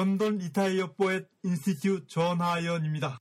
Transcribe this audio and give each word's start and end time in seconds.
런던 0.00 0.38
Retire 0.38 0.94
Poet 0.94 1.28
Institute 1.42 2.06
전하연입니다. 2.06 3.18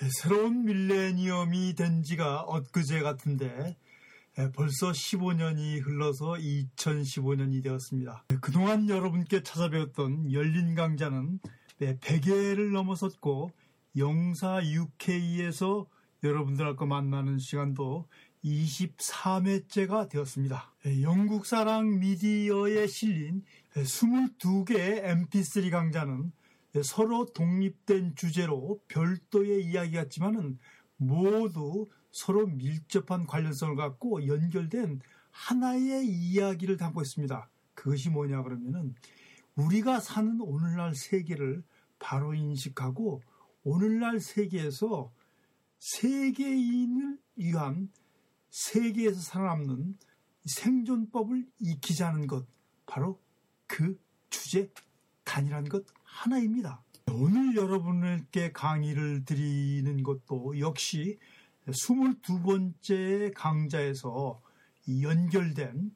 네, 0.00 0.08
새로운 0.20 0.64
밀레니엄이 0.64 1.74
된 1.74 2.02
지가 2.02 2.40
엊그제 2.40 3.02
같은데 3.02 3.76
네, 4.36 4.50
벌써 4.50 4.90
15년이 4.90 5.80
흘러서 5.84 6.32
2015년이 6.32 7.62
되었습니다. 7.62 8.24
네, 8.30 8.36
그동안 8.40 8.88
여러분께 8.88 9.44
찾아뵈었던 9.44 10.32
열린 10.32 10.74
강좌는 10.74 11.38
100회를 11.78 12.72
넘어섰고 12.72 13.52
영사 13.96 14.60
UK에서 14.64 15.86
여러분들과 16.22 16.84
만나는 16.84 17.38
시간도 17.38 18.06
23회째가 18.44 20.08
되었습니다. 20.08 20.72
영국 21.02 21.46
사랑 21.46 21.98
미디어에 21.98 22.86
실린 22.86 23.44
22개의 23.74 25.04
mp3 25.04 25.70
강좌는 25.70 26.32
서로 26.82 27.26
독립된 27.26 28.14
주제로 28.14 28.80
별도의 28.88 29.64
이야기 29.64 29.92
같지만은 29.92 30.58
모두 30.96 31.88
서로 32.10 32.46
밀접한 32.46 33.26
관련성을 33.26 33.76
갖고 33.76 34.26
연결된 34.26 35.00
하나의 35.30 36.06
이야기를 36.06 36.76
담고 36.76 37.02
있습니다. 37.02 37.48
그것이 37.74 38.10
뭐냐 38.10 38.42
그러면은 38.42 38.94
우리가 39.54 40.00
사는 40.00 40.40
오늘날 40.40 40.94
세계를 40.94 41.62
바로 41.98 42.34
인식하고 42.34 43.22
오늘날 43.64 44.20
세계에서 44.20 45.12
세계인을 45.78 47.18
위한 47.36 47.90
세계에서 48.50 49.20
살아남는 49.20 49.96
생존법을 50.44 51.46
익히자는 51.60 52.26
것 52.26 52.46
바로 52.86 53.20
그 53.66 54.00
주제 54.30 54.70
단이라는 55.24 55.68
것 55.68 55.84
하나입니다. 56.02 56.82
오늘 57.12 57.54
여러분께 57.56 58.52
강의를 58.52 59.24
드리는 59.24 60.02
것도 60.02 60.58
역시 60.58 61.18
22번째 61.66 63.32
강좌에서 63.34 64.40
연결된 65.02 65.94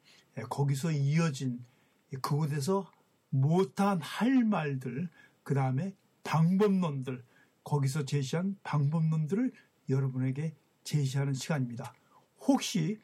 거기서 0.49 0.91
이어진 0.91 1.63
그곳에서 2.21 2.91
못한 3.29 3.99
할 4.01 4.43
말들 4.43 5.09
그 5.41 5.53
다음에 5.55 5.95
방법론들 6.23 7.23
거기서 7.63 8.05
제시한 8.05 8.57
방법론들을 8.63 9.51
여러분에게 9.89 10.55
제시하는 10.83 11.33
시간입니다. 11.33 11.93
혹시 12.39 12.99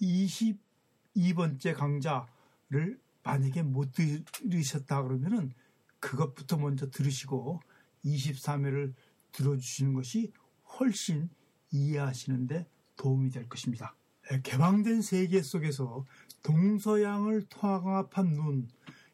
22번째 0.00 1.74
강좌를 1.74 3.00
만약에 3.22 3.62
못 3.62 3.92
들으셨다 3.92 5.02
그러면은 5.02 5.52
그것부터 6.00 6.56
먼저 6.56 6.90
들으시고 6.90 7.60
23회를 8.04 8.94
들어주시는 9.30 9.94
것이 9.94 10.32
훨씬 10.78 11.30
이해하시는데 11.70 12.66
도움이 12.96 13.30
될 13.30 13.48
것입니다. 13.48 13.94
네, 14.30 14.40
개방된 14.42 15.02
세계 15.02 15.42
속에서 15.42 16.04
동서양을 16.42 17.46
통합한 17.48 18.34
눈, 18.34 18.68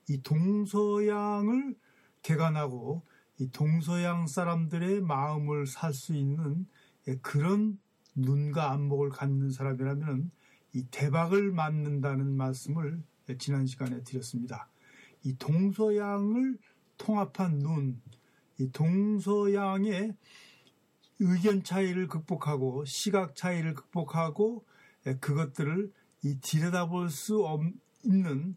이 0.08 0.22
동서양을 0.22 1.76
개관하고 2.22 3.02
이 3.38 3.50
동서양 3.50 4.26
사람들의 4.26 5.02
마음을 5.02 5.66
살 5.66 5.92
수 5.92 6.14
있는 6.14 6.66
그런 7.22 7.78
눈과 8.14 8.72
안목을 8.72 9.10
갖는 9.10 9.50
사람이라면 9.50 10.30
이 10.74 10.84
대박을 10.90 11.52
맞는다는 11.52 12.36
말씀을 12.36 13.02
지난 13.38 13.66
시간에 13.66 14.02
드렸습니다. 14.02 14.68
이 15.22 15.36
동서양을 15.36 16.58
통합한 16.96 17.58
눈, 17.58 18.00
이 18.58 18.70
동서양의 18.70 20.14
의견 21.20 21.62
차이를 21.62 22.06
극복하고 22.06 22.84
시각 22.84 23.34
차이를 23.34 23.74
극복하고 23.74 24.64
그것들을 25.20 25.92
이 26.24 26.38
들여다볼 26.40 27.10
수 27.10 27.44
없는 27.44 28.56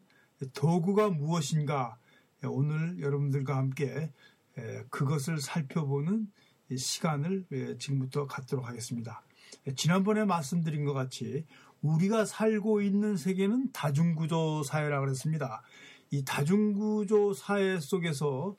도구가 0.54 1.10
무엇인가 1.10 1.98
오늘 2.44 3.00
여러분들과 3.00 3.58
함께 3.58 4.12
그것을 4.90 5.40
살펴보는 5.40 6.32
시간을 6.78 7.78
지금부터 7.80 8.28
갖도록 8.28 8.68
하겠습니다. 8.68 9.24
지난번에 9.76 10.26
말씀드린 10.26 10.86
것 10.86 10.94
같이 10.94 11.46
우리가 11.82 12.26
살고 12.26 12.82
있는 12.82 13.18
세계는 13.18 13.72
다중구조 13.72 14.64
사회라 14.64 15.00
그랬습니다. 15.00 15.62
이 16.12 16.24
다중구조 16.24 17.34
사회 17.34 17.80
속에서 17.80 18.56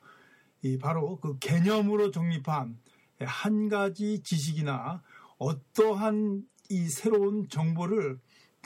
바로 0.81 1.17
그 1.17 1.37
개념으로 1.39 2.11
정립한 2.11 2.77
한 3.19 3.69
가지 3.69 4.21
지식이나 4.23 5.01
어떠한 5.37 6.43
이 6.69 6.89
새로운 6.89 7.47
정보를 7.49 8.19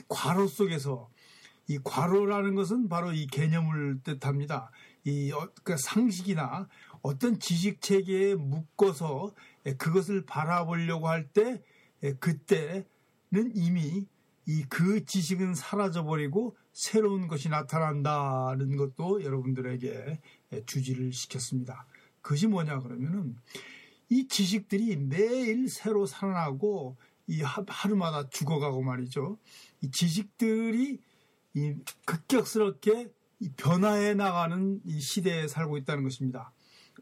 괄호 0.08 0.46
속에서 0.46 1.10
이 1.66 1.78
괄호라는 1.84 2.54
것은 2.54 2.88
바로 2.88 3.12
이 3.12 3.26
개념을 3.26 4.00
뜻합니다. 4.02 4.70
이 5.04 5.30
어, 5.32 5.50
그 5.62 5.76
상식이나 5.76 6.66
어떤 7.02 7.38
지식 7.38 7.80
체계에 7.80 8.34
묶어서 8.34 9.34
그것을 9.78 10.24
바라보려고 10.26 11.08
할 11.08 11.28
때 11.32 11.62
그때는 12.20 12.84
이미 13.54 14.06
이 14.46 14.64
그 14.70 15.04
지식은 15.04 15.54
사라져 15.54 16.04
버리고 16.04 16.56
새로운 16.72 17.28
것이 17.28 17.48
나타난다는 17.50 18.76
것도 18.76 19.22
여러분들에게 19.22 20.20
주지를 20.64 21.12
시켰습니다. 21.12 21.86
그것이 22.22 22.46
뭐냐 22.46 22.80
그러면은 22.80 23.36
이 24.08 24.26
지식들이 24.26 24.96
매일 24.96 25.68
새로 25.68 26.06
살아나고 26.06 26.96
이 27.26 27.42
하루마다 27.42 28.30
죽어가고 28.30 28.82
말이죠. 28.82 29.36
이 29.82 29.90
지식들이 29.90 30.98
이 31.54 31.74
급격스럽게 32.06 33.12
변화해 33.58 34.14
나가는 34.14 34.80
이 34.86 34.98
시대에 34.98 35.46
살고 35.46 35.76
있다는 35.76 36.04
것입니다. 36.04 36.52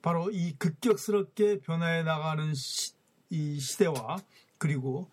바로 0.03 0.31
이 0.31 0.55
급격스럽게 0.59 1.61
변화해 1.61 2.03
나가는 2.03 2.55
시, 2.55 2.93
이 3.31 3.59
시대와 3.59 4.19
그리고 4.59 5.11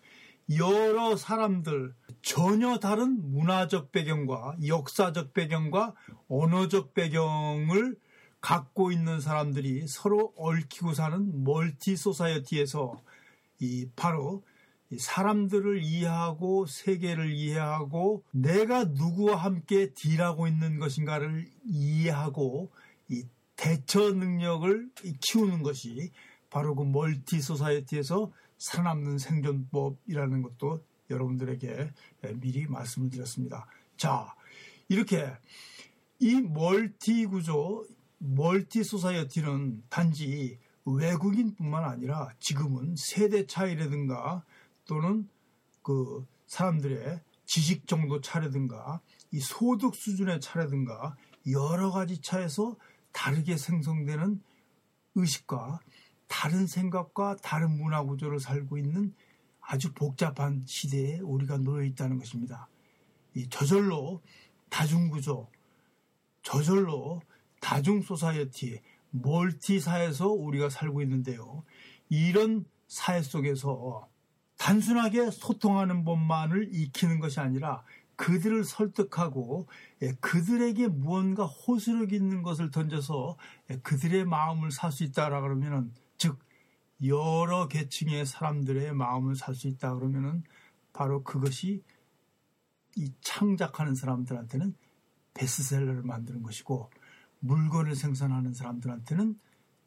여러 0.58 1.16
사람들 1.16 1.94
전혀 2.22 2.78
다른 2.78 3.32
문화적 3.32 3.92
배경과 3.92 4.56
역사적 4.66 5.32
배경과 5.32 5.94
언어적 6.28 6.94
배경을 6.94 7.96
갖고 8.40 8.92
있는 8.92 9.20
사람들이 9.20 9.86
서로 9.86 10.34
얽히고 10.36 10.92
사는 10.92 11.44
멀티 11.44 11.96
소사이어티에서 11.96 13.02
이 13.60 13.88
바로 13.96 14.42
사람들을 14.98 15.82
이해하고 15.82 16.66
세계를 16.66 17.32
이해하고 17.32 18.22
내가 18.32 18.84
누구와 18.84 19.36
함께 19.36 19.94
딜하고 19.94 20.46
있는 20.46 20.78
것인가를 20.78 21.48
이해하고 21.64 22.70
이 23.08 23.24
대처 23.56 24.12
능력을 24.12 24.90
키우는 25.20 25.62
것이 25.62 26.12
바로 26.50 26.74
그 26.74 26.82
multi 26.82 27.40
society에서 27.40 28.32
살아남는 28.58 29.18
생존법이라는 29.18 30.42
것도 30.42 30.84
여러분들에게 31.10 31.92
미리 32.36 32.66
말씀을 32.66 33.10
드렸습니다. 33.10 33.66
자, 33.96 34.34
이렇게 34.88 35.30
이 36.18 36.40
multi 36.40 37.26
구조, 37.26 37.86
multi 38.18 38.84
society는 38.84 39.84
단지 39.88 40.58
외국인뿐만 40.84 41.84
아니라 41.84 42.32
지금은 42.40 42.94
세대 42.96 43.46
차이라든가 43.46 44.44
또는 44.86 45.28
그 45.82 46.26
사람들의 46.46 47.20
지식 47.46 47.86
정도 47.86 48.20
차이라든가 48.20 49.00
이 49.32 49.40
소득 49.40 49.94
수준의 49.94 50.40
차이라든가 50.40 51.16
여러 51.50 51.90
가지 51.90 52.20
차에서 52.20 52.76
다르게 53.14 53.56
생성되는 53.56 54.42
의식과 55.14 55.80
다른 56.26 56.66
생각과 56.66 57.36
다른 57.36 57.70
문화 57.70 58.02
구조를 58.02 58.40
살고 58.40 58.76
있는 58.76 59.14
아주 59.60 59.94
복잡한 59.94 60.64
시대에 60.66 61.20
우리가 61.20 61.56
놓여 61.58 61.84
있다는 61.84 62.18
것입니다. 62.18 62.68
이 63.34 63.48
저절로 63.48 64.20
다중구조, 64.68 65.48
저절로 66.42 67.22
다중 67.60 68.02
society, 68.02 68.80
multi 69.10 69.80
사회에서 69.80 70.28
우리가 70.28 70.68
살고 70.68 71.00
있는데요. 71.02 71.64
이런 72.08 72.66
사회 72.88 73.22
속에서 73.22 74.08
단순하게 74.58 75.30
소통하는 75.30 76.04
법만을 76.04 76.74
익히는 76.74 77.20
것이 77.20 77.40
아니라 77.40 77.84
그들을 78.16 78.64
설득하고 78.64 79.66
예, 80.02 80.12
그들에게 80.20 80.88
무언가 80.88 81.44
호소력 81.46 82.12
있는 82.12 82.42
것을 82.42 82.70
던져서 82.70 83.36
예, 83.70 83.78
그들의 83.78 84.24
마음을 84.26 84.70
살 84.70 84.92
수 84.92 85.04
있다라 85.04 85.40
그러면은 85.40 85.92
즉 86.18 86.38
여러 87.04 87.68
계층의 87.68 88.26
사람들의 88.26 88.94
마음을 88.94 89.36
살 89.36 89.54
수 89.54 89.68
있다 89.68 89.94
그러면은 89.94 90.42
바로 90.92 91.22
그것이 91.24 91.82
이 92.96 93.12
창작하는 93.20 93.94
사람들한테는 93.94 94.74
베스트셀러를 95.34 96.02
만드는 96.02 96.42
것이고 96.42 96.90
물건을 97.40 97.96
생산하는 97.96 98.52
사람들한테는 98.52 99.38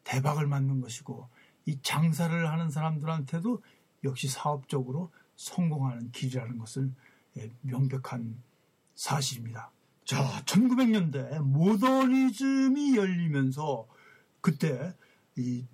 대박을 0.04 0.46
맞는 0.46 0.80
것이고 0.80 1.28
이 1.66 1.80
장사를 1.82 2.48
하는 2.50 2.70
사람들한테도 2.70 3.62
역시 4.04 4.28
사업적으로 4.28 5.10
성공하는 5.36 6.12
길이라는 6.12 6.58
것을 6.58 6.84
예, 6.86 6.92
명백한 7.62 8.42
사실입니다. 8.94 9.70
자, 10.04 10.42
1900년대 10.46 11.40
모더니즘이 11.42 12.96
열리면서 12.96 13.86
그때 14.40 14.94
이 15.36 15.66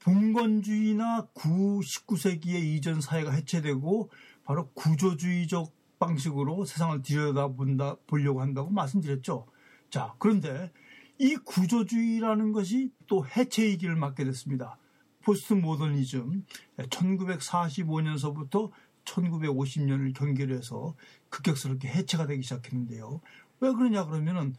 봉건주의나 0.00 1.28
9, 1.34 1.80
19세기의 1.80 2.62
이전 2.64 3.00
사회가 3.00 3.30
해체되고 3.30 4.10
바로 4.44 4.70
구조주의적 4.72 5.72
방식으로 5.98 6.64
세상을 6.64 7.02
들여다본다 7.02 7.96
보려고 8.06 8.40
한다고 8.40 8.70
말씀드렸죠. 8.70 9.46
자, 9.90 10.14
그런데 10.18 10.72
이 11.18 11.36
구조주의라는 11.36 12.52
것이 12.52 12.90
또 13.06 13.26
해체의 13.26 13.76
길을 13.78 13.96
맞게 13.96 14.24
됐습니다. 14.24 14.78
포스트 15.22 15.52
모더니즘 15.52 16.44
1945년서부터 16.78 18.70
1950년을 19.10 20.14
경계로 20.14 20.54
해서 20.54 20.94
급격스럽게 21.28 21.88
해체가 21.88 22.26
되기 22.26 22.42
시작했는데요. 22.42 23.20
왜 23.60 23.72
그러냐 23.72 24.06
그러면은 24.06 24.54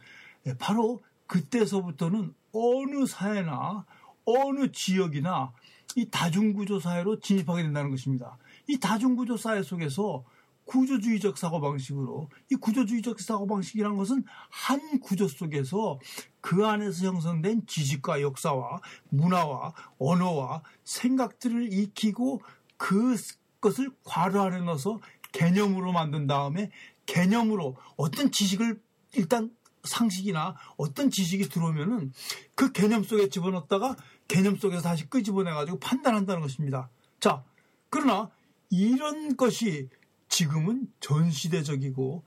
바로 0.58 1.02
그때서부터는 1.26 2.34
어느 2.52 3.06
사회나 3.06 3.86
어느 4.24 4.70
지역이나 4.70 5.52
이 5.96 6.08
다중구조 6.10 6.80
사회로 6.80 7.20
진입하게 7.20 7.62
된다는 7.62 7.90
것입니다. 7.90 8.36
이 8.68 8.78
다중구조 8.78 9.36
사회 9.36 9.62
속에서 9.62 10.24
구조주의적 10.64 11.38
사고방식으로 11.38 12.28
이 12.50 12.54
구조주의적 12.54 13.20
사고방식이라는 13.20 13.96
것은 13.96 14.24
한 14.48 15.00
구조 15.00 15.26
속에서 15.26 15.98
그 16.40 16.66
안에서 16.66 17.06
형성된 17.06 17.66
지식과 17.66 18.22
역사와 18.22 18.80
문화와 19.08 19.74
언어와 19.98 20.62
생각들을 20.84 21.72
익히고 21.72 22.42
그 22.76 23.16
것을 23.62 23.90
괄호 24.04 24.42
안에 24.42 24.60
넣어서 24.60 25.00
개념으로 25.32 25.92
만든 25.92 26.26
다음에 26.26 26.70
개념으로 27.06 27.76
어떤 27.96 28.30
지식을 28.30 28.78
일단 29.14 29.50
상식이나 29.84 30.54
어떤 30.76 31.10
지식이 31.10 31.48
들어오면은 31.48 32.12
그 32.54 32.72
개념 32.72 33.02
속에 33.02 33.28
집어넣다가 33.30 33.96
개념 34.28 34.56
속에서 34.56 34.82
다시 34.82 35.08
끄집어내가지고 35.08 35.78
판단한다는 35.78 36.42
것입니다. 36.42 36.90
자, 37.18 37.42
그러나 37.88 38.30
이런 38.70 39.36
것이 39.36 39.88
지금은 40.28 40.88
전시대적이고 41.00 42.24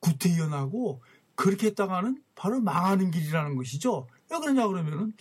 구태연하고 0.00 1.02
그렇게 1.34 1.68
했다가는 1.68 2.22
바로 2.34 2.60
망하는 2.60 3.10
길이라는 3.10 3.56
것이죠. 3.56 4.06
왜 4.30 4.38
그러냐 4.38 4.66
그러면은 4.66 5.12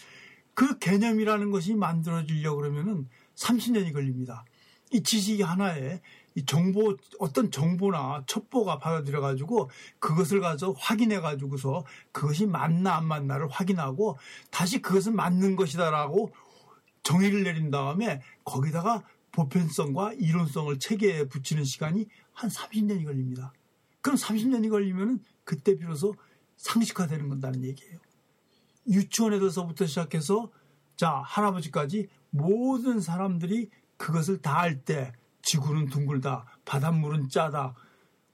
그 0.54 0.77
개념이라는 0.77 1.51
것이 1.51 1.74
만들어지려고 1.74 2.57
그러면은 2.57 3.09
30년이 3.36 3.92
걸립니다. 3.94 4.45
이 4.94 5.01
지식이 5.01 5.42
하나에 5.42 6.01
이 6.36 6.45
정보 6.45 6.95
어떤 7.19 7.51
정보나 7.51 8.24
첩보가 8.28 8.80
받아들여 8.80 9.22
가지고 9.22 9.69
그것을 10.00 10.40
가서 10.40 10.72
확인해 10.72 11.19
가지고서 11.19 11.84
그것이 12.12 12.45
맞나 12.45 12.95
안 12.95 13.06
맞나를 13.06 13.50
확인하고 13.50 14.18
다시 14.51 14.81
그것은 14.81 15.16
맞는 15.16 15.56
것이다라고 15.56 16.31
정의를 17.04 17.44
내린 17.44 17.69
다음에 17.69 18.22
거기다가 18.44 19.04
보편성과 19.31 20.13
이론성을 20.13 20.78
체계에 20.80 21.28
붙이는 21.28 21.63
시간이 21.63 22.07
한 22.34 22.50
30년이 22.50 23.04
걸립니다. 23.06 23.51
그럼 24.01 24.16
30년이 24.18 24.69
걸리면은 24.69 25.19
그때 25.44 25.75
비로소 25.75 26.16
상식화되는 26.57 27.30
건다는 27.30 27.63
얘기예요. 27.63 27.98
유치원에서부터 28.88 29.86
시작해서 29.86 30.51
자 30.95 31.24
할아버지까지 31.25 32.10
모든 32.30 33.00
사람들이 33.00 33.69
그것을 34.03 34.41
다 34.41 34.59
알 34.59 34.83
때 34.83 35.13
지구는 35.44 35.88
둥글다. 35.88 36.59
바닷물은 36.65 37.29
짜다. 37.29 37.73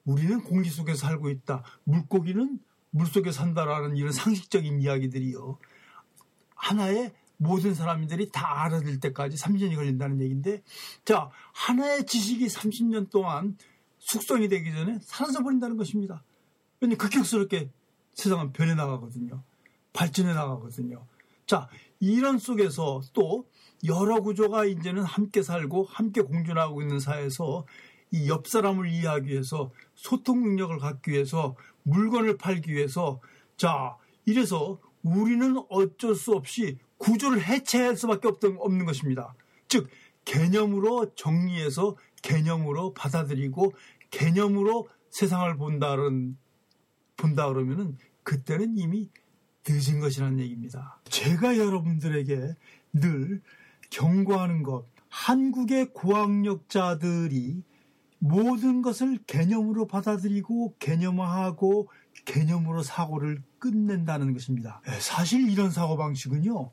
우리는 0.04 0.42
공기 0.42 0.68
속에 0.70 0.96
살고 0.96 1.30
있다. 1.30 1.64
물고기는 1.84 2.60
물 2.90 3.06
속에 3.06 3.32
산다라는 3.32 3.96
이런 3.96 4.12
상식적인 4.12 4.82
이야기들이요. 4.82 5.60
하나의 6.56 7.14
모든 7.38 7.76
사람들이 7.76 8.32
다 8.32 8.64
알아들 8.64 9.00
때까지 9.00 9.38
30년이 9.38 9.76
걸린다는 9.76 10.22
얘기인데, 10.22 10.64
자, 11.06 11.30
하나의 11.54 12.08
지식이 12.08 12.48
30년 12.48 13.12
동안 13.12 13.56
숙성이 14.00 14.50
되기 14.50 14.72
전에 14.72 14.98
사라져 15.04 15.44
버린다는 15.44 15.78
것입니다. 15.78 16.24
왜냐하면 16.82 16.98
급격스럽게 16.98 17.70
세상은 18.16 18.54
변해 18.54 18.74
나가거든요. 18.74 19.44
발전해 19.94 20.34
나가거든요. 20.34 21.06
자, 21.46 21.70
이런 22.00 22.40
속에서 22.40 23.02
또 23.14 23.48
여러 23.86 24.22
구조가 24.22 24.66
이제는 24.66 25.04
함께 25.04 25.42
살고 25.42 25.86
함께 25.86 26.22
공존하고 26.22 26.82
있는 26.82 27.00
사회에서 27.00 27.66
이 28.12 28.28
옆 28.28 28.48
사람을 28.48 28.90
이해하기 28.90 29.30
위해서 29.30 29.72
소통 29.94 30.42
능력을 30.42 30.78
갖기 30.80 31.12
위해서 31.12 31.56
물건을 31.84 32.38
팔기 32.38 32.74
위해서 32.74 33.22
자 33.56 33.96
이래서 34.26 34.80
우리는 35.04 35.64
어쩔 35.70 36.16
수 36.16 36.34
없이 36.34 36.78
구조를 36.98 37.42
해체할 37.42 37.96
수밖에 37.96 38.28
없던, 38.28 38.58
없는 38.60 38.86
것입니다. 38.86 39.34
즉 39.68 39.88
개념으로 40.26 41.14
정리해서 41.16 41.96
개념으로 42.22 42.94
받아들이고 42.94 43.74
개념으로 44.12 44.90
세상을 45.12 45.56
본다는 45.58 46.38
본다 47.16 47.48
그러면은 47.48 47.98
그때는 48.24 48.78
이미 48.78 49.10
늦은 49.68 50.00
것이라는 50.00 50.40
얘기입니다. 50.40 51.00
제가 51.06 51.58
여러분들에게 51.58 52.56
늘 52.94 53.42
경고하는 53.90 54.64
것, 54.64 54.86
한국의 55.10 55.94
고학력자들이 55.94 57.64
모든 58.20 58.82
것을 58.82 59.18
개념으로 59.26 59.88
받아들이고 59.88 60.76
개념화하고 60.80 61.90
개념으로 62.26 62.84
사고를 62.84 63.42
끝낸다는 63.60 64.34
것입니다. 64.34 64.82
예, 64.88 65.00
사실 65.00 65.50
이런 65.50 65.72
사고방식은요, 65.72 66.72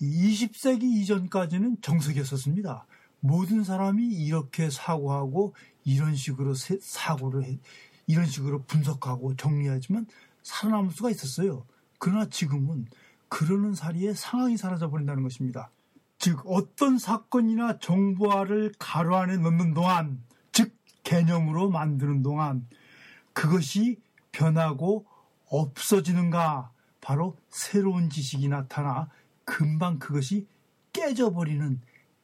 20세기 0.00 0.82
이전까지는 0.82 1.78
정석이었었습니다. 1.80 2.86
모든 3.20 3.64
사람이 3.64 4.04
이렇게 4.04 4.70
사고하고 4.70 5.54
이런 5.84 6.14
식으로 6.14 6.54
사고를 6.54 7.44
해, 7.44 7.58
이런 8.06 8.26
식으로 8.26 8.62
분석하고 8.64 9.36
정리하지만 9.36 10.06
살아남을 10.42 10.90
수가 10.92 11.10
있었어요. 11.10 11.66
그러나 11.98 12.28
지금은 12.28 12.86
그러는 13.28 13.74
사리에 13.74 14.14
상황이 14.14 14.56
사라져 14.56 14.90
버린다는 14.90 15.22
것입니다. 15.22 15.70
즉 16.26 16.42
어떤 16.44 16.98
사건이나 16.98 17.78
정보화를 17.78 18.72
가로 18.80 19.14
안에 19.14 19.36
넣는 19.36 19.74
동안 19.74 20.24
즉 20.50 20.76
개념으로 21.04 21.70
만드는 21.70 22.24
동안 22.24 22.66
그것이 23.32 24.00
변하고 24.32 25.06
없어지는가? 25.48 26.72
바로 27.00 27.36
새로운 27.48 28.10
지식이 28.10 28.48
나타나 28.48 29.08
금방 29.44 30.00
그것이 30.00 30.48
깨져버리는 30.92 31.80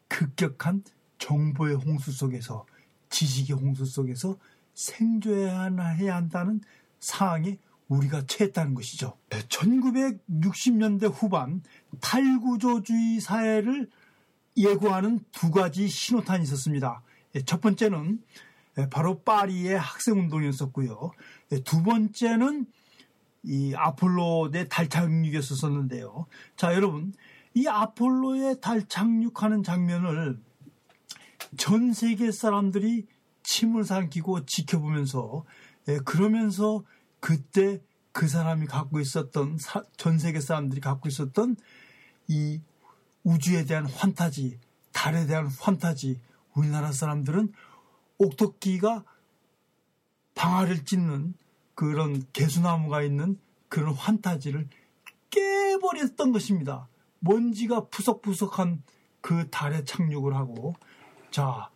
급격한 0.09 0.83
정보의 1.19 1.77
홍수 1.77 2.11
속에서 2.11 2.67
지식의 3.09 3.57
홍수 3.57 3.85
속에서 3.85 4.37
생존해야 4.75 6.17
한다는 6.17 6.61
상황에 6.99 7.57
우리가 7.97 8.25
처했다는 8.27 8.75
것이죠. 8.75 9.17
1960년대 9.31 11.13
후반 11.13 11.63
탈구조주의 12.01 13.21
사회를 13.21 13.91
예고하는 14.57 15.21
두 15.33 15.51
가지 15.51 15.89
신호탄이 15.89 16.43
있었습니다. 16.45 17.03
예, 17.35 17.43
첫 17.43 17.61
번째는 17.61 18.23
예, 18.79 18.89
바로 18.89 19.21
파리의 19.21 19.79
학생운동이었었고요. 19.79 21.13
예, 21.53 21.59
두 21.61 21.83
번째는 21.83 22.67
이 23.45 23.75
아폴로의 23.75 24.69
달 24.69 24.89
착륙이었었는데요. 24.89 26.27
자, 26.57 26.75
여러분, 26.75 27.13
이 27.55 27.67
아폴로의 27.67 28.61
달 28.61 28.87
착륙하는 28.87 29.63
장면을 29.63 30.39
전 31.57 31.93
세계 31.93 32.31
사람들이 32.31 33.07
침을 33.43 33.85
삼키고 33.85 34.47
지켜보면서 34.47 35.45
그러면서 36.05 36.85
그때 37.23 37.81
그 38.11 38.27
사람이 38.27 38.67
갖고 38.67 38.99
있었던 38.99 39.57
사, 39.57 39.85
전 39.97 40.19
세계 40.19 40.41
사람들이 40.41 40.81
갖고 40.81 41.09
있었던 41.09 41.55
이 42.27 42.61
우주에 43.23 43.65
대한 43.65 43.87
환타지, 43.87 44.59
달에 44.91 45.27
대한 45.27 45.47
환타지, 45.47 46.21
우리나라 46.55 46.91
사람들은 46.91 47.53
옥토끼가 48.19 49.05
방아를 50.35 50.85
찢는 50.85 51.35
그런 51.77 52.25
개수나무가 52.33 53.03
있는 53.03 53.39
그런 53.69 53.95
환타지를 53.95 54.69
깨버렸던 55.31 56.33
것입니다. 56.33 56.89
먼지가 57.21 57.87
푸석푸석한 57.87 58.83
그 59.21 59.49
달에 59.49 59.85
착륙을 59.85 60.35
하고 60.35 60.75
자, 61.31 61.71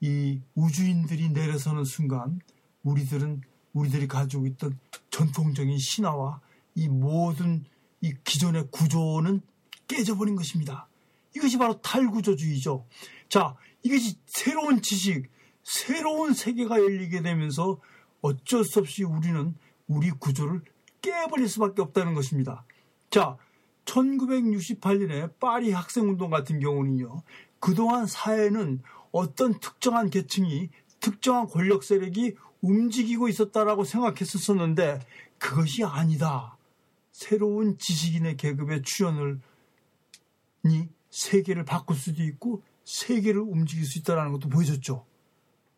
이 0.00 0.40
우주인들이 0.54 1.28
내려서는 1.28 1.84
순간 1.84 2.40
우리들은 2.82 3.42
우리들이 3.72 4.08
가지고 4.08 4.46
있던 4.46 4.78
전통적인 5.10 5.76
신화와 5.78 6.40
이 6.74 6.88
모든 6.88 7.64
이 8.00 8.12
기존의 8.24 8.68
구조는 8.70 9.40
깨져버린 9.86 10.36
것입니다. 10.36 10.88
이것이 11.34 11.58
바로 11.58 11.80
탈구조주의죠. 11.80 12.86
자, 13.28 13.56
이것이 13.82 14.16
새로운 14.26 14.82
지식, 14.82 15.30
새로운 15.62 16.34
세계가 16.34 16.78
열리게 16.78 17.22
되면서 17.22 17.80
어쩔 18.20 18.64
수 18.64 18.80
없이 18.80 19.04
우리는 19.04 19.54
우리 19.86 20.10
구조를 20.10 20.62
깨버릴 21.02 21.48
수밖에 21.48 21.82
없다는 21.82 22.14
것입니다. 22.14 22.64
자, 23.10 23.36
1968년에 23.84 25.38
파리 25.38 25.72
학생운동 25.72 26.30
같은 26.30 26.60
경우는요, 26.60 27.22
그동안 27.60 28.06
사회는 28.06 28.82
어떤 29.12 29.58
특정한 29.60 30.10
계층이 30.10 30.68
특정한 31.00 31.46
권력 31.46 31.82
세력이 31.82 32.34
움직이고 32.60 33.28
있었다라고 33.28 33.84
생각했었었는데 33.84 35.00
그것이 35.38 35.84
아니다. 35.84 36.56
새로운 37.12 37.78
지식인의 37.78 38.36
계급의 38.36 38.82
출현을 38.82 39.40
니 40.64 40.88
세계를 41.10 41.64
바꿀 41.64 41.96
수도 41.96 42.22
있고 42.22 42.62
세계를 42.84 43.40
움직일 43.40 43.84
수 43.84 43.98
있다는 43.98 44.32
것도 44.32 44.48
보여줬죠. 44.48 45.04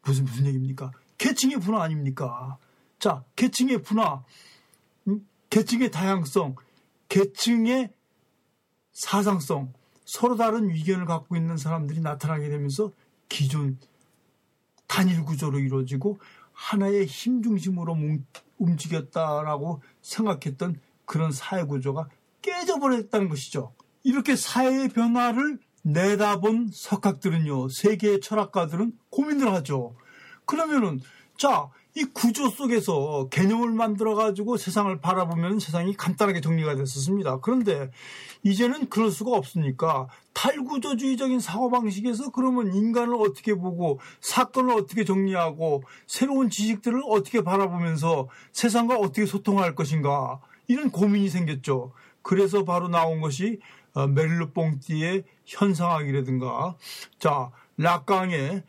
무슨 0.02 0.24
무슨 0.24 0.46
얘기입니까? 0.46 0.90
계층의 1.18 1.60
분화 1.60 1.82
아닙니까? 1.82 2.58
자, 2.98 3.24
계층의 3.36 3.82
분화, 3.82 4.24
음? 5.08 5.26
계층의 5.50 5.90
다양성, 5.90 6.56
계층의 7.08 7.90
사상성, 8.92 9.72
서로 10.04 10.36
다른 10.36 10.70
의견을 10.70 11.06
갖고 11.06 11.36
있는 11.36 11.56
사람들이 11.56 12.00
나타나게 12.00 12.48
되면서 12.48 12.92
기존 13.28 13.78
단일 14.86 15.24
구조로 15.24 15.58
이루어지고 15.60 16.18
하나의 16.60 17.06
힘 17.06 17.42
중심으로 17.42 17.96
움직였다라고 18.58 19.82
생각했던 20.02 20.78
그런 21.06 21.32
사회 21.32 21.64
구조가 21.64 22.08
깨져버렸다는 22.42 23.30
것이죠. 23.30 23.72
이렇게 24.02 24.36
사회의 24.36 24.88
변화를 24.88 25.58
내다본 25.82 26.68
석학들은요, 26.72 27.70
세계의 27.70 28.20
철학가들은 28.20 28.92
고민을 29.08 29.52
하죠. 29.54 29.96
그러면은, 30.44 31.00
자, 31.38 31.70
이 31.94 32.04
구조 32.04 32.48
속에서 32.48 33.28
개념을 33.30 33.70
만들어가지고 33.72 34.56
세상을 34.56 35.00
바라보면 35.00 35.58
세상이 35.58 35.94
간단하게 35.94 36.40
정리가 36.40 36.76
됐었습니다. 36.76 37.40
그런데 37.40 37.90
이제는 38.42 38.88
그럴 38.88 39.10
수가 39.10 39.32
없으니까 39.36 40.08
탈구조주의적인 40.32 41.40
사고방식에서 41.40 42.30
그러면 42.30 42.72
인간을 42.72 43.14
어떻게 43.14 43.54
보고 43.54 43.98
사건을 44.20 44.74
어떻게 44.74 45.04
정리하고 45.04 45.82
새로운 46.06 46.48
지식들을 46.48 47.02
어떻게 47.08 47.42
바라보면서 47.42 48.28
세상과 48.52 48.96
어떻게 48.96 49.26
소통할 49.26 49.74
것인가 49.74 50.40
이런 50.68 50.90
고민이 50.90 51.28
생겼죠. 51.28 51.92
그래서 52.22 52.64
바로 52.64 52.88
나온 52.88 53.20
것이 53.20 53.58
어, 53.92 54.06
메릴로 54.06 54.52
뽕띠의 54.52 55.24
현상학이라든가 55.44 56.76
자 57.18 57.50
락강의 57.76 58.62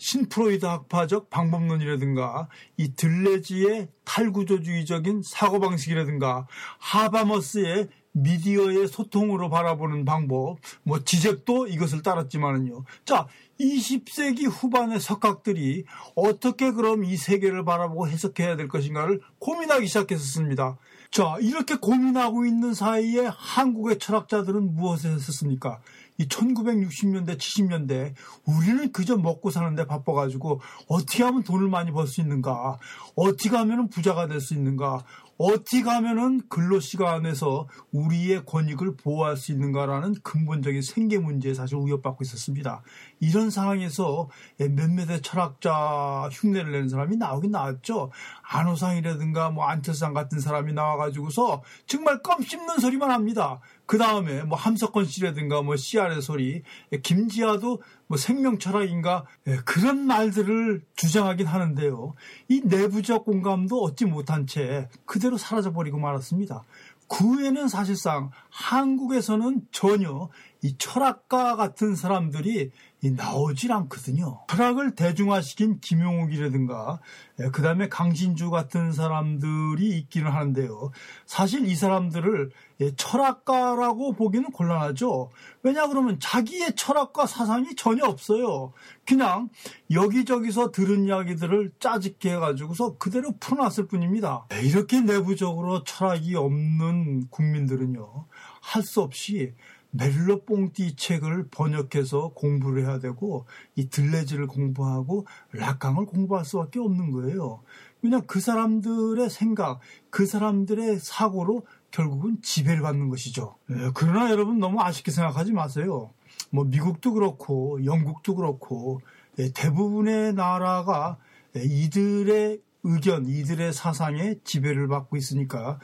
신프로이드 0.00 0.64
학파적 0.64 1.28
방법론이라든가 1.28 2.48
이 2.78 2.94
들레지의 2.94 3.88
탈구조주의적인 4.04 5.20
사고방식이라든가 5.22 6.46
하바머스의 6.78 7.88
미디어의 8.12 8.88
소통으로 8.88 9.50
바라보는 9.50 10.04
방법, 10.04 10.58
뭐 10.82 11.04
지적도 11.04 11.66
이것을 11.66 12.02
따랐지만은요. 12.02 12.84
자, 13.04 13.28
20세기 13.60 14.48
후반의 14.48 15.00
석학들이 15.00 15.84
어떻게 16.16 16.72
그럼 16.72 17.04
이 17.04 17.16
세계를 17.16 17.64
바라보고 17.64 18.08
해석해야 18.08 18.56
될 18.56 18.68
것인가를 18.68 19.20
고민하기 19.38 19.86
시작했었습니다. 19.86 20.78
자, 21.10 21.36
이렇게 21.40 21.74
고민하고 21.74 22.46
있는 22.46 22.72
사이에 22.72 23.28
한국의 23.32 23.98
철학자들은 23.98 24.74
무엇을 24.74 25.12
했었습니까? 25.12 25.80
이 26.20 26.28
1960년대, 26.28 27.38
70년대 27.38 28.12
우리는 28.44 28.92
그저 28.92 29.16
먹고 29.16 29.50
사는데 29.50 29.86
바빠가지고 29.86 30.60
어떻게 30.86 31.22
하면 31.24 31.42
돈을 31.42 31.68
많이 31.68 31.92
벌 31.92 32.06
수 32.06 32.20
있는가? 32.20 32.78
어떻게 33.16 33.56
하면 33.56 33.88
부자가 33.88 34.26
될 34.26 34.38
수 34.40 34.52
있는가? 34.52 35.02
어떻게 35.42 35.80
하면은 35.80 36.42
근로 36.50 36.80
시간에서 36.80 37.66
우리의 37.92 38.44
권익을 38.44 38.96
보호할 38.96 39.38
수 39.38 39.52
있는가라는 39.52 40.16
근본적인 40.22 40.82
생계 40.82 41.16
문제에 41.16 41.54
사실 41.54 41.76
우려받고 41.76 42.22
있었습니다. 42.24 42.82
이런 43.20 43.48
상황에서 43.48 44.28
몇몇의 44.58 45.22
철학자 45.22 46.28
흉내를 46.30 46.72
내는 46.72 46.90
사람이 46.90 47.16
나오긴 47.16 47.52
나왔죠. 47.52 48.10
안호상이라든가 48.42 49.48
뭐 49.48 49.64
안철상 49.64 50.12
같은 50.12 50.40
사람이 50.40 50.74
나와가지고서 50.74 51.62
정말 51.86 52.20
껌 52.20 52.42
씹는 52.42 52.78
소리만 52.78 53.10
합니다. 53.10 53.60
그 53.90 53.98
다음에 53.98 54.44
뭐 54.44 54.56
함석헌 54.56 55.06
씨라든가 55.06 55.62
뭐 55.62 55.74
씨알의 55.74 56.22
소리, 56.22 56.62
김지아도 57.02 57.82
뭐 58.06 58.16
생명 58.16 58.60
철학인가 58.60 59.24
예, 59.48 59.56
그런 59.64 60.06
말들을 60.06 60.84
주장하긴 60.94 61.48
하는데요. 61.48 62.14
이 62.46 62.60
내부적 62.64 63.24
공감도 63.24 63.82
얻지 63.82 64.04
못한 64.04 64.46
채 64.46 64.88
그대로 65.06 65.36
사라져버리고 65.36 65.98
말았습니다. 65.98 66.62
그 67.08 67.24
후에는 67.24 67.66
사실상 67.66 68.30
한국에서는 68.50 69.62
전혀 69.72 70.28
이 70.62 70.76
철학가 70.78 71.56
같은 71.56 71.96
사람들이 71.96 72.70
나오질 73.08 73.72
않거든요. 73.72 74.42
철학을 74.48 74.94
대중화시킨 74.94 75.80
김용욱이라든가 75.80 77.00
예, 77.40 77.48
그 77.48 77.62
다음에 77.62 77.88
강신주 77.88 78.50
같은 78.50 78.92
사람들이 78.92 79.96
있기는 79.98 80.30
하는데요. 80.30 80.90
사실 81.24 81.66
이 81.66 81.74
사람들을 81.74 82.50
예, 82.82 82.94
철학가라고 82.94 84.12
보기는 84.12 84.50
곤란하죠. 84.50 85.30
왜냐 85.62 85.86
그러면 85.88 86.18
자기의 86.20 86.74
철학과 86.76 87.26
사상이 87.26 87.74
전혀 87.74 88.04
없어요. 88.04 88.72
그냥 89.06 89.48
여기저기서 89.90 90.70
들은 90.70 91.06
이야기들을 91.06 91.72
짜집게 91.80 92.32
해가지고서 92.34 92.98
그대로 92.98 93.32
풀어놨을 93.40 93.88
뿐입니다. 93.88 94.46
네, 94.50 94.62
이렇게 94.62 95.00
내부적으로 95.00 95.84
철학이 95.84 96.36
없는 96.36 97.28
국민들은요. 97.30 98.26
할 98.60 98.82
수 98.82 99.00
없이 99.00 99.54
멜로 99.90 100.44
뽕띠 100.44 100.96
책을 100.96 101.48
번역해서 101.50 102.32
공부를 102.34 102.84
해야 102.86 102.98
되고 102.98 103.46
이 103.74 103.88
들레즈를 103.88 104.46
공부하고 104.46 105.26
락강을 105.52 106.06
공부할 106.06 106.44
수밖에 106.44 106.78
없는 106.78 107.10
거예요. 107.10 107.62
그냥 108.00 108.22
그 108.26 108.40
사람들의 108.40 109.28
생각, 109.30 109.80
그 110.10 110.26
사람들의 110.26 111.00
사고로 111.00 111.66
결국은 111.90 112.38
지배를 112.40 112.82
받는 112.82 113.08
것이죠. 113.08 113.56
예, 113.70 113.90
그러나 113.94 114.30
여러분 114.30 114.58
너무 114.58 114.80
아쉽게 114.80 115.10
생각하지 115.10 115.52
마세요. 115.52 116.10
뭐 116.50 116.64
미국도 116.64 117.12
그렇고 117.12 117.84
영국도 117.84 118.36
그렇고 118.36 119.00
예, 119.38 119.50
대부분의 119.52 120.34
나라가 120.34 121.18
예, 121.56 121.62
이들의 121.62 122.60
의견, 122.84 123.26
이들의 123.26 123.72
사상에 123.72 124.36
지배를 124.44 124.88
받고 124.88 125.16
있으니까 125.16 125.78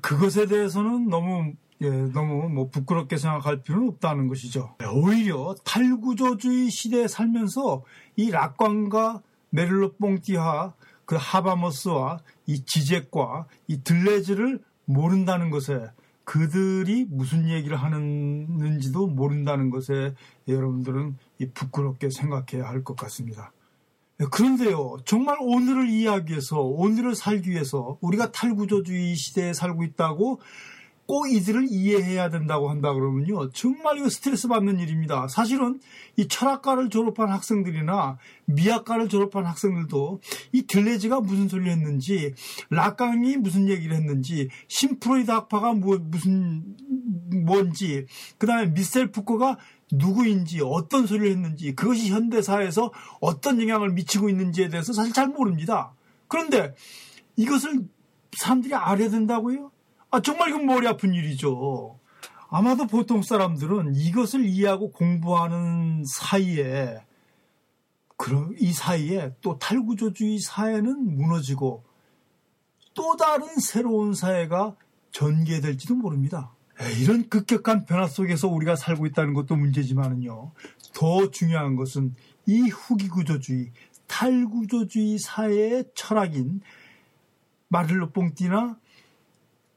그것에 0.00 0.46
대해서는 0.46 1.08
너무 1.08 1.52
예, 1.82 1.88
너무 1.88 2.48
뭐 2.48 2.68
부끄럽게 2.68 3.16
생각할 3.16 3.62
필요는 3.62 3.88
없다는 3.88 4.28
것이죠. 4.28 4.76
네, 4.78 4.86
오히려 4.86 5.54
탈구조주의 5.64 6.70
시대에 6.70 7.08
살면서 7.08 7.82
이 8.16 8.30
락광과 8.30 9.22
메릴로 9.50 9.94
뽕띠와 9.94 10.74
그 11.04 11.16
하바머스와 11.18 12.20
이 12.46 12.64
지젝과 12.64 13.46
이 13.66 13.82
들레즈를 13.82 14.60
모른다는 14.84 15.50
것에 15.50 15.90
그들이 16.24 17.06
무슨 17.10 17.48
얘기를 17.48 17.76
하는지도 17.76 19.08
모른다는 19.08 19.70
것에 19.70 20.14
여러분들은 20.46 21.16
부끄럽게 21.52 22.10
생각해야 22.10 22.68
할 22.68 22.84
것 22.84 22.96
같습니다. 22.96 23.52
네, 24.18 24.26
그런데요, 24.30 24.98
정말 25.04 25.36
오늘을 25.40 25.88
이해하기 25.88 26.30
위해서, 26.30 26.60
오늘을 26.60 27.16
살기 27.16 27.50
위해서 27.50 27.98
우리가 28.00 28.30
탈구조주의 28.30 29.16
시대에 29.16 29.52
살고 29.52 29.82
있다고 29.82 30.40
꼭 31.12 31.30
이들을 31.30 31.66
이해해야 31.68 32.30
된다고 32.30 32.70
한다 32.70 32.94
그러면요. 32.94 33.50
정말 33.50 33.98
이거 33.98 34.08
스트레스 34.08 34.48
받는 34.48 34.80
일입니다. 34.80 35.28
사실은 35.28 35.78
이 36.16 36.26
철학과를 36.26 36.88
졸업한 36.88 37.28
학생들이나 37.28 38.16
미학과를 38.46 39.10
졸업한 39.10 39.44
학생들도 39.44 40.22
이 40.52 40.62
들레지가 40.66 41.20
무슨 41.20 41.48
소리를 41.48 41.70
했는지, 41.70 42.32
락강이 42.70 43.36
무슨 43.36 43.68
얘기를 43.68 43.94
했는지, 43.94 44.48
심프로이드 44.68 45.30
학파가 45.30 45.74
뭐, 45.74 45.98
무슨, 46.00 46.76
뭔지, 47.44 48.06
그 48.38 48.46
다음에 48.46 48.72
미셀 48.72 49.12
푸코가 49.12 49.58
누구인지, 49.92 50.60
어떤 50.64 51.06
소리를 51.06 51.30
했는지, 51.30 51.74
그것이 51.74 52.08
현대사에서 52.10 52.90
어떤 53.20 53.60
영향을 53.60 53.90
미치고 53.90 54.30
있는지에 54.30 54.70
대해서 54.70 54.94
사실 54.94 55.12
잘 55.12 55.28
모릅니다. 55.28 55.92
그런데 56.26 56.74
이것을 57.36 57.86
사람들이 58.34 58.74
알아야 58.74 59.10
된다고요? 59.10 59.72
아, 60.14 60.20
정말 60.20 60.50
이건 60.50 60.66
머리 60.66 60.86
아픈 60.86 61.14
일이죠. 61.14 61.98
아마도 62.50 62.86
보통 62.86 63.22
사람들은 63.22 63.94
이것을 63.94 64.44
이해하고 64.44 64.92
공부하는 64.92 66.04
사이에 66.06 67.02
그럼 68.18 68.54
이 68.58 68.74
사이에 68.74 69.34
또 69.40 69.58
탈구조주의 69.58 70.38
사회는 70.38 71.16
무너지고 71.16 71.82
또 72.92 73.16
다른 73.16 73.56
새로운 73.56 74.12
사회가 74.12 74.76
전개될지도 75.12 75.94
모릅니다. 75.94 76.52
이런 77.00 77.30
급격한 77.30 77.86
변화 77.86 78.06
속에서 78.06 78.48
우리가 78.48 78.76
살고 78.76 79.06
있다는 79.06 79.32
것도 79.32 79.56
문제지만은요. 79.56 80.52
더 80.92 81.30
중요한 81.30 81.74
것은 81.74 82.14
이 82.44 82.68
후기 82.68 83.08
구조주의, 83.08 83.72
탈구조주의 84.08 85.18
사회의 85.18 85.86
철학인 85.94 86.60
마를로 87.68 88.10
뽕띠나 88.10 88.76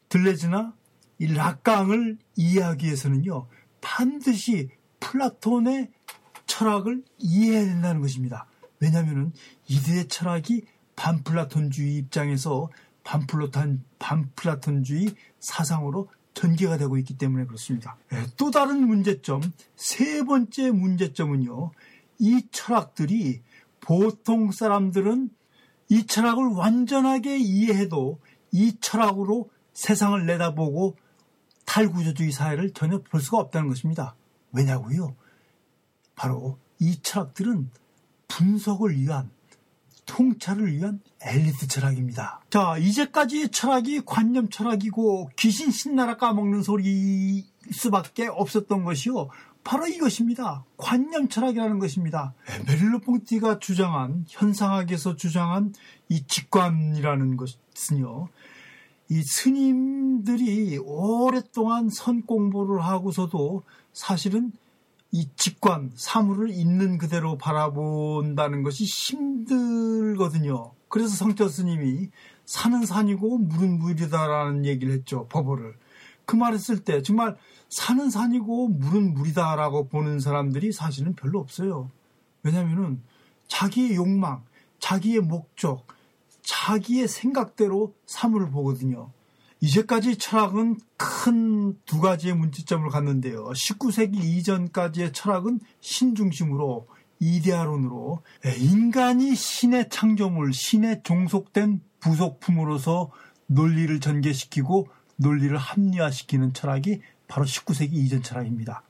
들레즈나 0.10 0.74
이 1.20 1.34
락강을 1.34 2.18
이해하기 2.36 2.86
위해서는요. 2.86 3.48
반드시 3.82 4.70
플라톤의 5.00 5.92
철학을 6.46 7.04
이해해야 7.18 7.66
된다는 7.66 8.02
것입니다. 8.02 8.48
왜냐하면 8.80 9.34
이들의 9.68 10.08
철학이 10.08 10.66
반플라톤주의 10.96 11.96
입장에서 11.98 12.70
반플라톤, 13.04 13.84
반플라톤주의 14.00 15.16
사상으로 15.40 16.10
전개가 16.34 16.78
되고 16.78 16.98
있기 16.98 17.18
때문에 17.18 17.46
그렇습니다. 17.46 17.98
네, 18.12 18.26
또 18.36 18.52
다른 18.52 18.86
문제점, 18.86 19.42
세 19.76 20.24
번째 20.24 20.72
문제점은요. 20.72 21.72
이 22.20 22.48
철학들이 22.52 23.42
보통 23.80 24.52
사람들은 24.52 25.30
이 25.90 26.06
철학을 26.06 26.48
완전하게 26.48 27.38
이해해도 27.38 28.20
이 28.52 28.78
철학으로 28.80 29.50
세상을 29.76 30.26
내다보고 30.26 30.98
탈구조주의 31.66 32.32
사회를 32.32 32.72
전혀 32.72 33.00
볼 33.00 33.22
수가 33.22 33.38
없다는 33.38 33.68
것입니다. 33.70 34.16
왜냐고요? 34.52 35.16
바로 36.16 36.58
이 36.80 37.00
철학들은 37.02 37.70
분석을 38.28 38.98
위한 38.98 39.30
통찰을 40.06 40.72
위한 40.72 41.02
엘리트 41.22 41.68
철학입니다. 41.68 42.42
자, 42.50 42.78
이제까지의 42.78 43.50
철학이 43.50 44.02
관념 44.06 44.50
철학이고 44.50 45.32
귀신 45.36 45.72
신나라 45.72 46.16
까먹는 46.18 46.62
소리일 46.62 47.44
수밖에 47.72 48.28
없었던 48.28 48.84
것이요. 48.84 49.30
바로 49.64 49.88
이것입니다. 49.88 50.64
관념 50.78 51.28
철학이라는 51.28 51.80
것입니다. 51.80 52.36
메릴로 52.68 53.00
뽕티가 53.00 53.60
주장한 53.60 54.26
현상학에서 54.30 55.16
주장한 55.16 55.74
이 56.08 56.24
직관이라는 56.28 57.36
것은요. 57.36 58.30
이 59.10 59.22
스님들이 59.22 60.78
오랫동안 60.80 61.90
선 61.90 62.24
공부를 62.24 62.84
하고서도 62.84 63.64
사실은 63.94 64.52
이 65.12 65.30
직관, 65.36 65.92
사물을 65.96 66.50
있는 66.50 66.98
그대로 66.98 67.38
바라본다는 67.38 68.64
것이 68.64 68.84
힘들거든요. 68.86 70.74
그래서 70.90 71.16
성철 71.16 71.50
스님이 71.50 72.10
산은 72.46 72.86
산이고 72.86 73.38
물은 73.38 73.80
물이다라는 73.80 74.66
얘기를 74.66 74.94
했죠. 74.94 75.28
법어를. 75.30 75.76
그 76.26 76.36
말을 76.36 76.58
쓸때 76.58 77.02
정말 77.02 77.38
산은 77.70 78.10
산이고 78.10 78.70
물은 78.70 79.14
물이다라고 79.14 79.88
보는 79.88 80.20
사람들이 80.20 80.72
사실은 80.72 81.16
별로 81.16 81.40
없어요. 81.40 81.92
왜냐하면 82.44 83.02
자기의 83.48 83.96
욕망, 83.96 84.44
자기의 84.80 85.22
목적, 85.22 85.86
자기의 86.46 87.08
생각대로 87.08 87.94
사물을 88.06 88.52
보거든요. 88.52 89.12
이제까지 89.62 90.18
철학은 90.18 90.78
큰 90.98 91.56
두 91.86 92.00
가지의 92.00 92.36
문제점을 92.36 92.90
갖는데요. 92.90 93.46
19세기 93.50 94.18
이전까지의 94.24 95.14
철학은 95.14 95.60
신중심으로 95.80 96.88
이데아론으로 97.20 98.22
인간이 98.60 99.36
신의 99.36 99.90
창조물, 99.90 100.54
신의 100.54 101.02
종속된 101.04 101.82
부속품으로서 102.00 103.12
논리를 103.48 104.00
전개시키고 104.00 104.90
논리를 105.16 105.56
합리화시키는 105.56 106.54
철학이 106.54 107.02
바로 107.28 107.46
19세기 107.46 107.94
이전 107.94 108.22
철학입니다. 108.22 108.84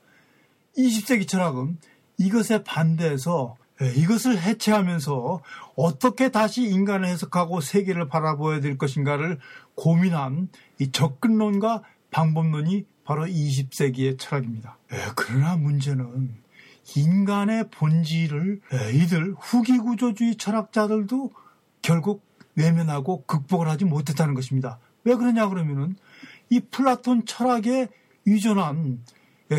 20세기 0.76 1.28
철학은 1.28 1.78
이것에 2.18 2.64
반대해서 2.64 3.56
예, 3.58 3.65
이것을 3.96 4.40
해체하면서 4.40 5.42
어떻게 5.76 6.30
다시 6.30 6.62
인간을 6.62 7.08
해석하고 7.08 7.60
세계를 7.60 8.08
바라보아야 8.08 8.60
될 8.60 8.78
것인가를 8.78 9.38
고민한 9.74 10.48
이 10.78 10.90
접근론과 10.90 11.82
방법론이 12.10 12.86
바로 13.04 13.26
20세기의 13.26 14.18
철학입니다. 14.18 14.78
예, 14.92 14.96
그러나 15.14 15.56
문제는 15.56 16.34
인간의 16.96 17.70
본질을 17.70 18.60
예, 18.72 18.92
이들 18.92 19.34
후기 19.38 19.78
구조주의 19.78 20.36
철학자들도 20.36 21.32
결국 21.82 22.24
외면하고 22.56 23.24
극복을 23.26 23.68
하지 23.68 23.84
못했다는 23.84 24.34
것입니다. 24.34 24.78
왜 25.04 25.14
그러냐 25.14 25.48
그러면은 25.48 25.96
이 26.48 26.60
플라톤 26.60 27.26
철학에 27.26 27.88
의존한 28.24 29.04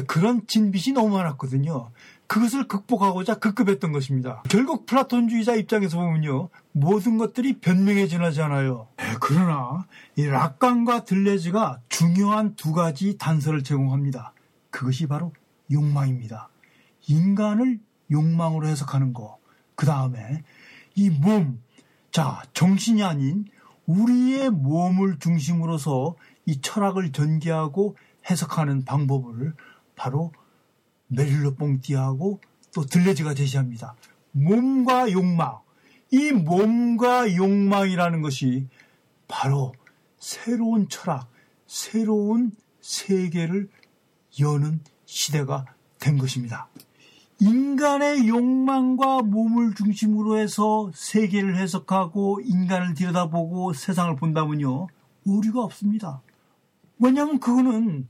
그런 0.07 0.45
진빛이 0.47 0.93
너무 0.93 1.15
많았거든요. 1.15 1.91
그것을 2.27 2.67
극복하고자 2.67 3.35
급급했던 3.35 3.91
것입니다. 3.91 4.43
결국 4.49 4.85
플라톤주의자 4.85 5.55
입장에서 5.55 5.97
보면요. 5.97 6.49
모든 6.73 7.17
것들이 7.17 7.59
변명해지나잖아요. 7.59 8.87
네, 8.97 9.03
그러나 9.21 9.85
이 10.15 10.25
락강과 10.25 11.05
들레즈가 11.05 11.79
중요한 11.89 12.55
두 12.55 12.73
가지 12.73 13.17
단서를 13.17 13.63
제공합니다. 13.63 14.33
그것이 14.69 15.07
바로 15.07 15.33
욕망입니다. 15.71 16.49
인간을 17.07 17.79
욕망으로 18.11 18.67
해석하는 18.67 19.13
거. 19.13 19.37
그 19.75 19.85
다음에 19.85 20.43
이 20.95 21.09
몸, 21.09 21.61
자 22.11 22.41
정신이 22.53 23.03
아닌 23.03 23.45
우리의 23.85 24.49
몸을 24.49 25.19
중심으로서 25.19 26.15
이 26.45 26.59
철학을 26.61 27.11
전개하고 27.11 27.95
해석하는 28.29 28.85
방법을 28.85 29.53
바로 29.95 30.31
메릴로 31.07 31.55
뽕띠하고 31.55 32.39
또 32.73 32.85
들레즈가 32.85 33.33
제시합니다. 33.33 33.95
몸과 34.31 35.11
욕망. 35.11 35.59
이 36.11 36.31
몸과 36.31 37.35
욕망이라는 37.35 38.21
것이 38.21 38.67
바로 39.27 39.73
새로운 40.19 40.87
철학, 40.87 41.29
새로운 41.65 42.51
세계를 42.79 43.69
여는 44.39 44.79
시대가 45.05 45.65
된 45.99 46.17
것입니다. 46.17 46.69
인간의 47.39 48.27
욕망과 48.27 49.21
몸을 49.21 49.75
중심으로 49.75 50.39
해서 50.39 50.91
세계를 50.93 51.57
해석하고 51.57 52.41
인간을 52.43 52.93
들여다보고 52.95 53.73
세상을 53.73 54.15
본다면요. 54.15 54.87
오류가 55.25 55.61
없습니다. 55.63 56.21
왜냐하면 56.99 57.39
그거는 57.39 58.07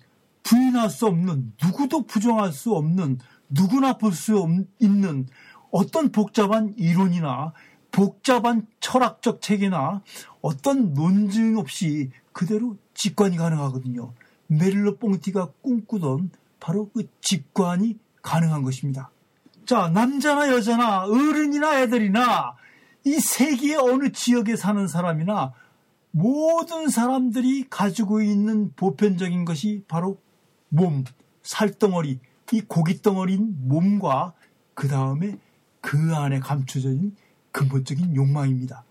부인할 0.47 0.89
수 0.89 1.07
없는 1.07 1.53
누구도 1.61 2.05
부정할 2.05 2.53
수 2.53 2.73
없는 2.73 3.19
누구나 3.49 3.97
볼 3.97 4.13
수 4.13 4.47
있는 4.79 5.27
어떤 5.71 6.11
복잡한 6.11 6.73
이론이나 6.77 7.51
복잡한 7.91 8.65
철학적 8.79 9.41
체계나 9.41 10.01
어떤 10.41 10.93
논증 10.93 11.57
없이 11.57 12.11
그대로 12.31 12.77
직관이 12.93 13.35
가능하거든요. 13.35 14.13
메릴로 14.47 14.97
뽕티가 14.97 15.51
꿈꾸던 15.61 16.31
바로 16.61 16.89
그 16.91 17.09
직관이 17.19 17.97
가능한 18.21 18.63
것입니다. 18.63 19.09
자, 19.65 19.89
남자나 19.89 20.49
여자나 20.49 21.03
어른이나 21.03 21.81
애들이나 21.81 22.55
이 23.03 23.19
세계의 23.19 23.75
어느 23.75 24.11
지역에 24.13 24.55
사는 24.55 24.87
사람이나 24.87 25.53
모든 26.11 26.87
사람들이 26.87 27.65
가지고 27.69 28.21
있는 28.21 28.71
보편적인 28.75 29.43
것이 29.43 29.83
바로 29.89 30.17
몸, 30.69 31.03
살덩어리, 31.43 32.19
이 32.53 32.61
고깃덩어리인 32.61 33.67
몸과 33.67 34.33
그 34.73 34.87
다음에 34.87 35.37
그 35.81 36.15
안에 36.15 36.39
감춰져 36.39 36.89
있는 36.89 37.15
근본적인 37.51 38.15
욕망입니다. 38.15 38.83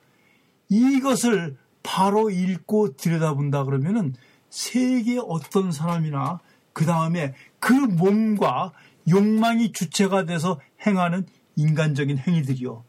이것을 0.69 1.57
바로 1.83 2.31
읽고 2.31 2.97
들여다본다 2.97 3.65
그러면은 3.65 4.15
세계 4.51 5.19
어떤 5.19 5.73
사람이나 5.73 6.41
그 6.73 6.85
다음에 6.85 7.35
그 7.59 7.73
몸과 7.73 8.73
욕망이 9.09 9.73
주체가 9.73 10.25
돼서 10.25 10.61
행하는 10.87 11.27
인간적인 11.55 12.19
행위들이요. 12.19 12.85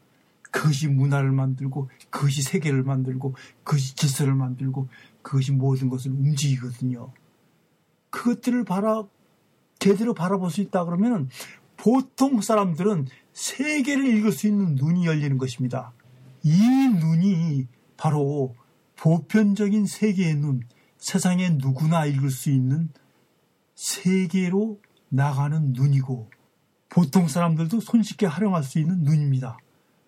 그것이 0.51 0.87
문화를 0.87 1.31
만들고, 1.31 1.89
그것이 2.09 2.41
세계를 2.41 2.83
만들고, 2.83 3.35
그것이 3.63 3.95
질서를 3.95 4.33
만들고, 4.33 4.89
그것이 5.21 5.51
모든 5.51 5.89
것을 5.89 6.11
움직이거든요. 6.11 7.11
그것들을 8.17 8.63
바라 8.63 9.03
제대로 9.77 10.15
바라볼 10.15 10.49
수 10.49 10.61
있다 10.61 10.85
그러면 10.85 11.29
보통 11.77 12.41
사람들은 12.41 13.07
세계를 13.33 14.07
읽을 14.17 14.31
수 14.31 14.47
있는 14.47 14.73
눈이 14.73 15.05
열리는 15.05 15.37
것입니다. 15.37 15.93
이 16.41 16.57
눈이 16.99 17.67
바로 17.95 18.55
보편적인 18.95 19.85
세계의 19.85 20.35
눈, 20.37 20.61
세상에 20.97 21.51
누구나 21.51 22.05
읽을 22.07 22.31
수 22.31 22.49
있는 22.49 22.89
세계로 23.75 24.79
나가는 25.09 25.73
눈이고 25.73 26.31
보통 26.89 27.27
사람들도 27.27 27.79
손쉽게 27.79 28.25
활용할 28.25 28.63
수 28.63 28.79
있는 28.79 29.03
눈입니다. 29.03 29.59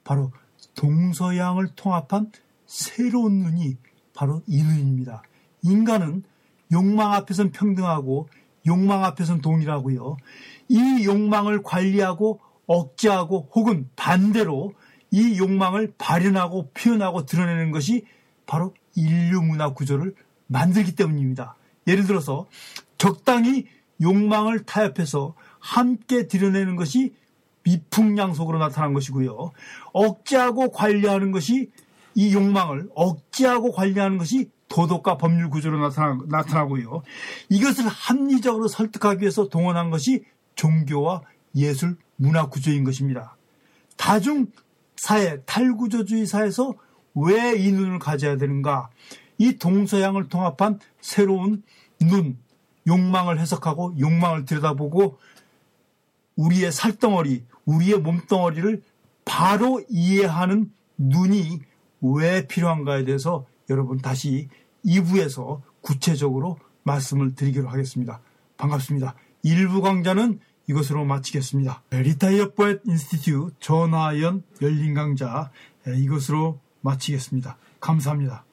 바로 0.04 0.32
동서양을 0.74 1.76
통합한 1.76 2.32
새로운 2.66 3.42
눈이 3.42 3.78
바로 4.16 4.42
이 4.48 4.64
눈입니다. 4.64 5.22
인간은 5.62 6.24
욕망 6.72 7.14
앞에선 7.14 7.52
평등하고 7.52 8.30
욕망 8.68 9.04
앞에선 9.04 9.42
동일하고요. 9.42 10.18
이 10.68 11.06
욕망을 11.06 11.64
관리하고 11.64 12.40
억제하고 12.68 13.50
혹은 13.56 13.90
반대로 13.96 14.74
이 15.12 15.40
욕망을 15.40 15.94
발현하고 15.98 16.72
표현하고 16.74 17.26
드러내는 17.26 17.72
것이 17.72 18.06
바로 18.46 18.74
인류 18.96 19.42
문화 19.42 19.74
구조를 19.74 20.14
만들기 20.48 20.96
때문입니다. 20.96 21.56
예를 21.88 22.06
들어서 22.06 22.48
적당히 22.98 23.66
욕망을 24.02 24.66
타협해서 24.66 25.36
함께 25.60 26.28
드러내는 26.28 26.76
것이 26.76 27.14
미풍양속으로 27.64 28.60
나타난 28.60 28.94
것이고요. 28.94 29.52
억제하고 29.94 30.72
관리하는 30.72 31.32
것이 31.32 31.72
이 32.16 32.34
욕망을 32.34 32.90
억제하고 32.96 33.72
관리하는 33.72 34.18
것이 34.18 34.50
도덕과 34.70 35.18
법률 35.18 35.50
구조로 35.50 35.80
나타나, 35.80 36.18
나타나 36.28 36.66
고요. 36.66 37.04
이것을 37.50 37.88
합리적으로 37.88 38.68
설득하기 38.68 39.22
위해서 39.22 39.50
동원한 39.50 39.90
것이 39.90 40.24
종교와 40.56 41.22
예술, 41.56 41.98
문화 42.16 42.48
구조인 42.48 42.84
것입니다. 42.84 43.36
다중 43.98 44.48
사회, 44.96 45.42
탈구조주의 45.42 46.26
사회에서 46.26 46.74
왜 47.16 47.58
이 47.58 47.72
눈을 47.72 48.00
가져야 48.00 48.38
되는가? 48.38 48.90
이 49.38 49.58
동서양을 49.58 50.30
통합한 50.30 50.80
새로운 51.02 51.64
눈, 52.00 52.38
욕망을 52.88 53.40
해석하고 53.40 53.96
욕망을 54.00 54.46
들여다보고 54.46 55.18
우리의 56.36 56.72
살덩어리, 56.72 57.46
우리의 57.66 58.00
몸덩어리를 58.00 58.82
바로 59.26 59.82
이해하는 59.90 60.72
눈이 60.98 61.60
왜 62.02 62.48
필요한가에 62.48 63.04
대해서 63.06 63.46
여러분 63.70 64.00
다시 64.00 64.50
2부에서 64.86 65.62
구체적으로 65.82 66.58
말씀을 66.84 67.36
드리기로 67.36 67.70
하겠습니다. 67.70 68.22
반갑습니다. 68.58 69.16
1부 69.46 69.82
강좌는 69.82 70.40
이것으로 70.68 71.06
마치겠습니다. 71.06 71.84
리타이어 71.90 72.54
포엣 72.54 72.82
인스티튜 72.86 73.52
전하연 73.60 74.44
열린 74.62 74.94
강좌 74.94 75.52
이것으로 75.88 76.60
마치겠습니다. 76.82 77.58
감사합니다. 77.80 78.46